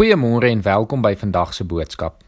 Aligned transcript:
Goeiemôre 0.00 0.48
en 0.48 0.62
welkom 0.64 1.02
by 1.04 1.10
vandag 1.12 1.50
se 1.52 1.64
boodskap. 1.68 2.22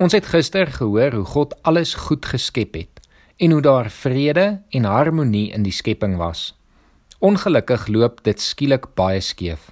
Ons 0.00 0.14
het 0.16 0.30
gister 0.32 0.70
gehoor 0.72 1.12
hoe 1.12 1.26
God 1.28 1.50
alles 1.68 1.90
goed 2.06 2.24
geskep 2.24 2.78
het 2.78 3.02
en 3.36 3.52
hoe 3.52 3.60
daar 3.60 3.90
vrede 3.92 4.44
en 4.72 4.88
harmonie 4.88 5.50
in 5.52 5.66
die 5.66 5.74
skepping 5.76 6.14
was. 6.16 6.54
Ongelukkig 7.20 7.84
loop 7.92 8.22
dit 8.24 8.40
skielik 8.40 8.88
baie 8.96 9.20
skeef. 9.20 9.68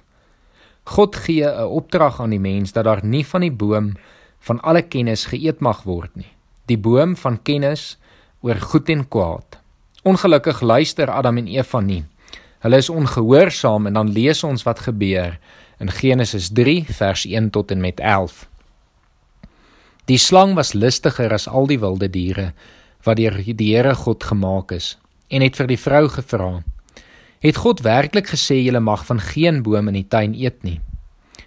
God 0.93 1.17
gee 1.25 1.49
'n 1.49 1.65
opdrag 1.65 2.21
aan 2.21 2.29
die 2.29 2.39
mens 2.39 2.77
dat 2.77 2.85
daar 2.85 3.01
nie 3.03 3.25
van 3.25 3.41
die 3.41 3.51
boom 3.51 3.97
van 4.39 4.61
alle 4.61 4.81
kennis 4.81 5.25
geëet 5.25 5.59
mag 5.59 5.81
word 5.83 6.15
nie. 6.15 6.31
Die 6.67 6.77
boom 6.77 7.15
van 7.15 7.41
kennis 7.41 7.97
oor 8.41 8.61
goed 8.61 8.89
en 8.89 9.07
kwaad. 9.07 9.57
Ongelukkig 10.03 10.61
luister 10.61 11.09
Adam 11.09 11.37
en 11.37 11.47
Eva 11.47 11.79
nie. 11.79 12.05
Hulle 12.59 12.77
is 12.77 12.89
ongehoorsaam 12.89 13.87
en 13.87 13.93
dan 13.93 14.09
lees 14.09 14.43
ons 14.43 14.63
wat 14.63 14.79
gebeur 14.79 15.39
in 15.79 15.91
Genesis 15.91 16.49
3 16.49 16.85
vers 16.89 17.25
1 17.25 17.49
tot 17.49 17.71
en 17.71 17.81
met 17.81 17.99
11. 17.99 18.47
Die 20.05 20.17
slang 20.17 20.55
was 20.55 20.73
listiger 20.73 21.33
as 21.33 21.47
al 21.47 21.67
die 21.67 21.79
wilde 21.79 22.09
diere 22.09 22.53
wat 23.03 23.19
deur 23.19 23.37
die 23.43 23.75
Here 23.75 23.95
God 23.95 24.23
gemaak 24.23 24.71
is 24.71 24.95
en 25.27 25.43
het 25.43 25.55
vir 25.59 25.67
die 25.67 25.79
vrou 25.79 26.07
gevra: 26.07 26.63
"Het 27.39 27.55
God 27.55 27.81
werklik 27.81 28.27
gesê 28.27 28.55
jy 28.63 28.79
mag 28.79 29.05
van 29.05 29.19
geen 29.19 29.63
boom 29.63 29.87
in 29.87 29.93
die 29.93 30.07
tuin 30.07 30.33
eet 30.33 30.63
nie?" 30.63 30.79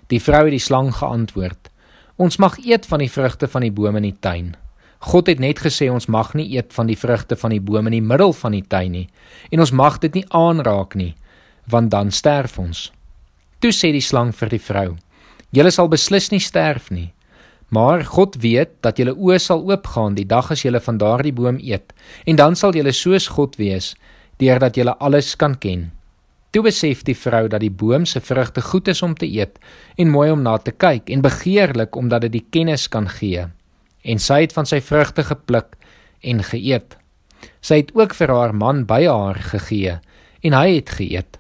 Die 0.07 0.21
vrou 0.21 0.45
het 0.45 0.53
die 0.53 0.59
slang 0.59 0.93
geantwoord: 0.95 1.71
"Ons 2.17 2.37
mag 2.37 2.59
eet 2.59 2.87
van 2.87 2.99
die 2.99 3.11
vrugte 3.11 3.49
van 3.49 3.63
die 3.63 3.73
bome 3.73 3.97
in 3.97 4.03
die 4.03 4.21
tuin." 4.21 4.57
God 5.01 5.27
het 5.27 5.39
net 5.39 5.59
gesê 5.65 5.89
ons 5.91 6.07
mag 6.07 6.35
nie 6.35 6.57
eet 6.57 6.75
van 6.77 6.87
die 6.87 6.99
vrugte 6.99 7.37
van 7.37 7.51
die 7.51 7.61
bome 7.61 7.89
in 7.89 7.97
die 7.97 8.09
middel 8.09 8.33
van 8.33 8.53
die 8.53 8.65
tuin 8.69 8.93
nie 8.93 9.09
en 9.51 9.61
ons 9.61 9.73
mag 9.73 9.99
dit 9.99 10.15
nie 10.15 10.25
aanraak 10.29 10.95
nie 10.95 11.15
want 11.71 11.91
dan 11.91 12.11
sterf 12.11 12.59
ons. 12.59 12.91
Toe 13.61 13.73
sê 13.77 13.93
die 13.93 14.01
slang 14.01 14.33
vir 14.33 14.49
die 14.49 14.63
vrou: 14.63 14.97
"Julle 15.53 15.71
sal 15.71 15.89
beslis 15.89 16.31
nie 16.33 16.41
sterf 16.41 16.91
nie. 16.91 17.13
Maar 17.69 18.05
God 18.05 18.37
weet 18.43 18.71
dat 18.81 18.99
julle 18.99 19.15
oë 19.15 19.39
sal 19.39 19.61
oopgaan 19.69 20.15
die 20.15 20.25
dag 20.25 20.51
as 20.51 20.65
julle 20.65 20.81
van 20.81 20.99
daardie 20.99 21.33
boom 21.33 21.59
eet, 21.61 21.93
en 22.27 22.37
dan 22.37 22.57
sal 22.57 22.73
julle 22.75 22.93
soos 22.93 23.29
God 23.29 23.57
wees, 23.57 23.95
deurdat 24.39 24.77
julle 24.77 24.97
alles 24.99 25.37
kan 25.37 25.55
ken." 25.55 25.91
Toe 26.51 26.63
besef 26.63 27.05
die 27.07 27.15
vrou 27.15 27.47
dat 27.49 27.61
die 27.61 27.71
boom 27.71 28.07
se 28.07 28.21
vrugte 28.21 28.63
goed 28.63 28.89
is 28.89 29.03
om 29.03 29.15
te 29.15 29.27
eet 29.27 29.59
en 29.97 30.11
mooi 30.11 30.31
om 30.31 30.43
na 30.43 30.57
te 30.59 30.73
kyk 30.73 31.11
en 31.11 31.23
begeerlik 31.23 31.97
omdat 31.97 32.23
dit 32.27 32.33
die 32.33 32.47
kennis 32.51 32.89
kan 32.89 33.07
gee. 33.09 33.45
En 34.03 34.19
sy 34.19 34.41
het 34.41 34.53
van 34.57 34.67
sy 34.67 34.81
vrugte 34.81 35.23
gepluk 35.23 35.77
en 36.27 36.43
geëet. 36.43 36.97
Sy 37.61 37.85
het 37.85 37.93
ook 37.95 38.17
vir 38.19 38.35
haar 38.35 38.55
man 38.55 38.83
by 38.89 39.05
haar 39.07 39.39
gegee 39.53 40.01
en 40.43 40.57
hy 40.59 40.81
het 40.81 40.91
geëet. 40.99 41.39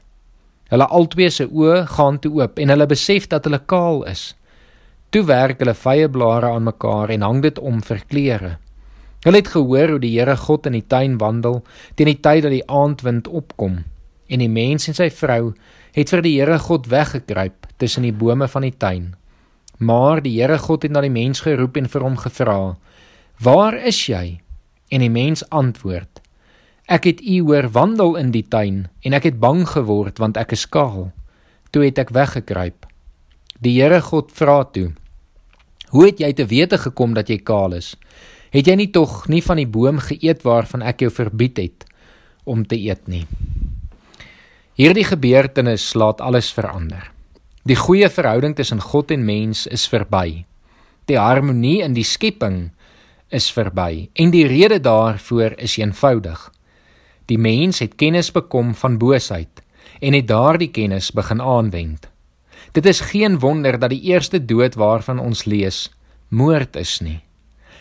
Hulle 0.70 0.86
albei 0.86 1.30
se 1.34 1.48
oë 1.50 1.84
gaan 1.96 2.20
toe 2.22 2.30
oop 2.38 2.58
en 2.62 2.70
hulle 2.70 2.86
besef 2.90 3.26
dat 3.30 3.46
hulle 3.48 3.58
kaal 3.72 4.04
is. 4.10 4.34
Toe 5.10 5.24
werk 5.26 5.62
hulle 5.62 5.74
vye 5.74 6.08
blare 6.08 6.52
aan 6.54 6.68
mekaar 6.68 7.10
en 7.10 7.24
hang 7.26 7.40
dit 7.42 7.58
om 7.58 7.80
vir 7.82 8.04
klere. 8.06 8.50
Hulle 9.24 9.40
het 9.42 9.50
gehoor 9.52 9.96
hoe 9.96 10.00
die 10.00 10.12
Here 10.14 10.36
God 10.36 10.68
in 10.70 10.78
die 10.78 10.86
tuin 10.86 11.18
wandel 11.18 11.58
teen 11.98 12.08
die 12.08 12.20
tyd 12.22 12.44
dat 12.46 12.54
die 12.54 12.66
aandwind 12.70 13.28
opkom 13.28 13.82
en 14.30 14.44
die 14.44 14.52
mens 14.52 14.86
en 14.86 14.94
sy 14.94 15.08
vrou 15.10 15.52
het 15.96 16.12
vir 16.14 16.22
die 16.22 16.36
Here 16.38 16.60
God 16.62 16.86
weggekruip 16.88 17.66
tussen 17.82 18.06
die 18.06 18.14
bome 18.14 18.46
van 18.48 18.62
die 18.62 18.76
tuin. 18.78 19.10
Maar 19.82 20.22
die 20.22 20.36
Here 20.38 20.58
God 20.62 20.86
het 20.86 20.94
na 20.94 21.02
die 21.02 21.12
mens 21.12 21.42
geroep 21.42 21.76
en 21.76 21.90
vir 21.90 22.06
hom 22.06 22.16
gevra: 22.16 22.76
"Waar 23.42 23.74
is 23.74 24.06
jy?" 24.06 24.40
En 24.90 25.00
die 25.00 25.10
mens 25.10 25.42
antwoord: 25.50 26.19
Ek 26.90 27.04
het 27.06 27.20
u 27.22 27.36
hoor 27.46 27.68
wandel 27.70 28.16
in 28.18 28.32
die 28.34 28.42
tuin 28.42 28.88
en 29.06 29.14
ek 29.14 29.28
het 29.28 29.36
bang 29.38 29.62
geword 29.62 30.18
want 30.18 30.38
ek 30.40 30.56
is 30.56 30.66
kaal. 30.66 31.12
Toe 31.70 31.84
het 31.86 32.00
ek 32.02 32.10
weggekruip. 32.10 32.88
Die 33.62 33.76
Here 33.78 34.00
God 34.02 34.32
vra 34.34 34.64
toe: 34.74 34.90
Hoe 35.94 36.08
het 36.08 36.18
jy 36.18 36.32
te 36.34 36.48
wete 36.50 36.80
gekom 36.82 37.14
dat 37.14 37.30
jy 37.30 37.38
kaal 37.46 37.78
is? 37.78 37.94
Het 38.50 38.66
jy 38.66 38.74
nie 38.74 38.90
tog 38.90 39.28
nie 39.30 39.42
van 39.42 39.62
die 39.62 39.70
boom 39.70 40.02
geëet 40.02 40.42
waarvan 40.42 40.82
ek 40.82 41.06
jou 41.06 41.12
verbied 41.14 41.62
het 41.62 41.86
om 42.42 42.66
te 42.66 42.74
eet 42.74 43.06
nie? 43.06 43.22
Hierdie 44.74 45.06
gebeurtenis 45.06 45.92
laat 45.94 46.18
alles 46.18 46.50
verander. 46.50 47.12
Die 47.62 47.78
goeie 47.78 48.10
verhouding 48.10 48.56
tussen 48.58 48.82
God 48.82 49.14
en 49.14 49.22
mens 49.22 49.68
is 49.70 49.86
verby. 49.86 50.42
Die 51.06 51.18
harmonie 51.20 51.84
in 51.86 51.94
die 51.94 52.06
skepping 52.06 52.72
is 53.30 53.46
verby 53.54 54.08
en 54.18 54.34
die 54.34 54.48
rede 54.50 54.80
daarvoor 54.82 55.54
is 55.62 55.78
eenvoudig. 55.78 56.50
Die 57.30 57.38
mens 57.38 57.78
het 57.78 57.94
kennis 57.94 58.32
bekom 58.34 58.74
van 58.74 58.98
boosheid 58.98 59.62
en 60.00 60.16
het 60.16 60.26
daardie 60.26 60.70
kennis 60.74 61.12
begin 61.14 61.40
aanwend. 61.40 62.08
Dit 62.72 62.86
is 62.86 63.00
geen 63.00 63.38
wonder 63.38 63.78
dat 63.78 63.90
die 63.90 64.02
eerste 64.10 64.44
dood 64.44 64.74
waarvan 64.74 65.18
ons 65.18 65.44
lees, 65.44 65.90
moord 66.28 66.76
is 66.76 66.98
nie. 67.00 67.20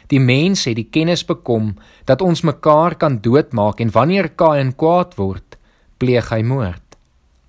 Die 0.09 0.19
mens 0.19 0.65
het 0.65 0.75
die 0.77 0.89
kennis 0.89 1.25
bekom 1.25 1.75
dat 2.05 2.21
ons 2.21 2.41
mekaar 2.41 2.95
kan 2.95 3.19
doodmaak 3.21 3.81
en 3.81 3.91
wanneer 3.93 4.29
Kain 4.29 4.75
kwaad 4.75 5.17
word, 5.17 5.57
pleeg 5.97 6.29
hy 6.29 6.41
moord. 6.41 6.97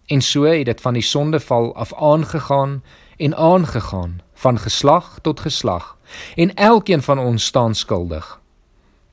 En 0.08 0.20
so 0.24 0.48
het 0.48 0.66
dit 0.66 0.80
van 0.80 0.96
die 0.96 1.04
sondeval 1.04 1.74
af 1.76 1.92
aangegaan 1.94 2.80
en 3.16 3.36
aangegaan 3.36 4.20
van 4.34 4.58
geslag 4.58 5.18
tot 5.22 5.40
geslag 5.40 5.96
en 6.36 6.54
elkeen 6.54 7.02
van 7.02 7.18
ons 7.18 7.44
staan 7.44 7.74
skuldig. 7.74 8.40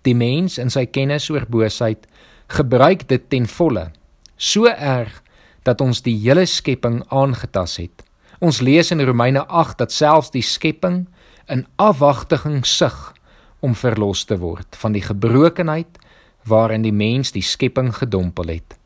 Die 0.02 0.16
mens 0.16 0.58
in 0.58 0.72
sy 0.72 0.86
kennis 0.86 1.30
oor 1.30 1.46
boosheid 1.50 2.08
gebruik 2.48 3.08
dit 3.08 3.30
ten 3.30 3.48
volle. 3.48 3.92
So 4.38 4.66
erg 4.66 5.22
dat 5.68 5.82
ons 5.82 6.02
die 6.02 6.16
hele 6.16 6.46
skepping 6.46 7.02
aangetas 7.12 7.78
het. 7.82 8.04
Ons 8.40 8.62
lees 8.62 8.92
in 8.94 9.02
Romeine 9.02 9.44
8 9.48 9.78
dat 9.82 9.92
selfs 9.92 10.32
die 10.32 10.46
skepping 10.46 11.08
in 11.52 11.66
afwagting 11.76 12.66
sug 12.66 13.14
om 13.60 13.76
verlos 13.76 14.26
te 14.30 14.38
word 14.38 14.78
van 14.78 14.94
die 14.94 15.02
gebrokenheid 15.02 16.00
waarin 16.48 16.86
die 16.86 16.96
mens 16.96 17.34
die 17.36 17.44
skepping 17.44 17.92
gedompel 17.96 18.54
het. 18.54 18.78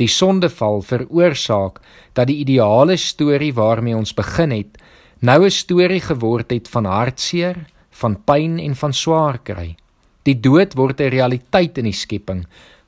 Die 0.00 0.08
sondeval 0.08 0.82
veroorsaak 0.84 1.80
dat 2.16 2.28
die 2.28 2.40
ideale 2.44 2.96
storie 3.00 3.52
waarmee 3.56 3.96
ons 3.96 4.14
begin 4.14 4.52
het, 4.52 4.78
nou 5.20 5.44
'n 5.44 5.50
storie 5.50 6.00
geword 6.00 6.50
het 6.50 6.68
van 6.68 6.84
hartseer, 6.84 7.66
van 7.90 8.16
pyn 8.24 8.58
en 8.58 8.74
van 8.76 8.92
swaar 8.92 9.38
kry. 9.38 9.76
Die 10.22 10.40
dood 10.40 10.74
word 10.74 11.00
'n 11.00 11.10
realiteit 11.10 11.78
in 11.78 11.84
die 11.84 11.92
skepping 11.92 12.46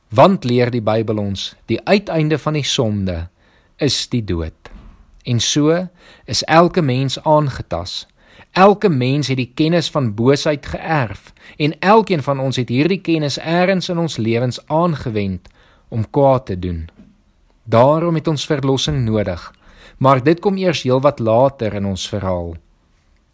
Want 0.09 0.45
leer 0.45 0.71
die 0.73 0.81
Bybel 0.81 1.19
ons, 1.21 1.53
die 1.69 1.81
uiteinde 1.85 2.39
van 2.41 2.57
die 2.57 2.65
sonde 2.65 3.27
is 3.77 4.07
die 4.09 4.23
dood. 4.25 4.71
En 5.29 5.41
so 5.41 5.75
is 6.25 6.45
elke 6.49 6.83
mens 6.83 7.19
aangetas. 7.29 8.07
Elke 8.57 8.89
mens 8.89 9.29
het 9.29 9.37
die 9.37 9.53
kennis 9.55 9.91
van 9.93 10.15
boosheid 10.17 10.67
geërf 10.67 11.33
en 11.57 11.77
elkeen 11.85 12.23
van 12.25 12.41
ons 12.41 12.57
het 12.57 12.73
hierdie 12.73 13.01
kennis 13.05 13.37
eers 13.39 13.89
in 13.93 13.99
ons 13.99 14.17
lewens 14.17 14.61
aangewend 14.67 15.49
om 15.89 16.09
kwaad 16.11 16.47
te 16.47 16.59
doen. 16.59 16.89
Daarom 17.65 18.15
het 18.15 18.29
ons 18.29 18.47
verlossing 18.47 19.05
nodig. 19.05 19.53
Maar 19.99 20.23
dit 20.25 20.41
kom 20.41 20.57
eers 20.57 20.83
heelwat 20.83 21.19
later 21.19 21.75
in 21.75 21.85
ons 21.85 22.09
verhaal. 22.09 22.55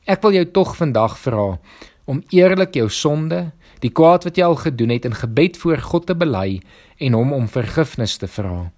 Ek 0.05 0.23
wil 0.23 0.33
jou 0.33 0.45
tog 0.51 0.75
vandag 0.77 1.19
vra 1.21 1.59
om 2.05 2.23
eerlik 2.31 2.77
jou 2.77 2.89
sonde, 2.91 3.51
die 3.81 3.93
kwaad 3.93 4.25
wat 4.25 4.39
jy 4.39 4.47
al 4.47 4.59
gedoen 4.61 4.93
het 4.95 5.05
in 5.09 5.17
gebed 5.17 5.57
voor 5.61 5.81
God 5.81 6.07
te 6.07 6.17
bely 6.17 6.61
en 6.99 7.17
hom 7.17 7.33
om 7.33 7.49
vergifnis 7.49 8.17
te 8.21 8.29
vra. 8.29 8.71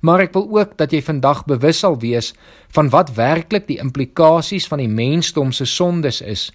Maar 0.00 0.26
ek 0.26 0.34
wil 0.36 0.48
ook 0.58 0.76
dat 0.78 0.92
jy 0.92 1.00
vandag 1.04 1.44
bewus 1.48 1.80
sal 1.84 1.96
wees 2.00 2.32
van 2.74 2.90
wat 2.92 3.14
werklik 3.16 3.66
die 3.68 3.80
implikasies 3.82 4.66
van 4.70 4.82
die 4.82 4.90
mensdom 4.90 5.52
se 5.52 5.66
sondes 5.68 6.20
is 6.20 6.50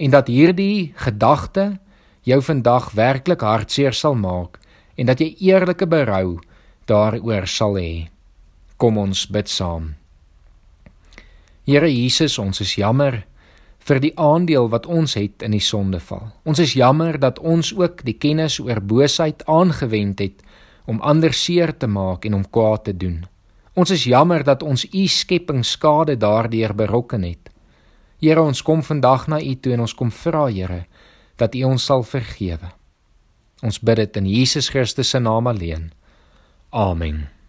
en 0.00 0.12
dat 0.14 0.30
hierdie 0.32 0.92
gedagte 0.96 1.78
jou 2.26 2.40
vandag 2.42 2.90
werklik 2.96 3.42
hartseer 3.44 3.96
sal 3.96 4.14
maak 4.14 4.58
en 4.96 5.08
dat 5.08 5.20
jy 5.20 5.32
eerlike 5.52 5.86
berou 5.88 6.40
daaroor 6.90 7.46
sal 7.48 7.78
hê. 7.78 8.10
Kom 8.76 8.98
ons 8.98 9.26
bid 9.28 9.48
saam. 9.48 9.94
Here 11.68 11.88
Jesus, 11.88 12.38
ons 12.40 12.60
is 12.60 12.74
jammer 12.80 13.22
vir 13.88 14.00
die 14.00 14.12
aandeel 14.20 14.68
wat 14.72 14.86
ons 14.86 15.16
het 15.16 15.42
in 15.42 15.54
die 15.56 15.64
sondeval. 15.64 16.28
Ons 16.44 16.60
is 16.60 16.76
jammer 16.76 17.18
dat 17.20 17.38
ons 17.38 17.72
ook 17.76 18.04
die 18.04 18.16
kennis 18.20 18.58
oor 18.60 18.80
boosheid 18.80 19.44
aangewend 19.48 20.20
het 20.20 20.44
om 20.86 21.00
ander 21.00 21.32
seer 21.32 21.72
te 21.76 21.86
maak 21.86 22.24
en 22.24 22.34
om 22.34 22.44
kwaad 22.50 22.84
te 22.84 22.96
doen. 22.96 23.24
Ons 23.74 23.92
is 23.94 24.04
jammer 24.04 24.44
dat 24.44 24.62
ons 24.62 24.84
u 24.84 25.06
skepping 25.06 25.64
skade 25.64 26.16
daardeur 26.16 26.74
berokken 26.74 27.24
het. 27.24 27.50
Here, 28.20 28.42
ons 28.42 28.62
kom 28.62 28.82
vandag 28.84 29.28
na 29.32 29.40
u 29.40 29.54
toe 29.56 29.72
en 29.72 29.86
ons 29.86 29.94
kom 29.96 30.10
vra, 30.12 30.46
Here, 30.52 30.84
dat 31.40 31.54
u 31.54 31.64
ons 31.64 31.84
sal 31.84 32.04
vergewe. 32.04 32.74
Ons 33.64 33.80
bid 33.80 33.96
dit 33.96 34.16
in 34.16 34.28
Jesus 34.28 34.68
Christus 34.68 35.08
se 35.08 35.20
naam 35.20 35.46
alleen. 35.46 35.92
Amen. 36.70 37.39